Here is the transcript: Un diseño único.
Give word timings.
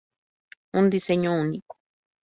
Un 0.79 0.85
diseño 0.95 1.31
único. 1.45 1.75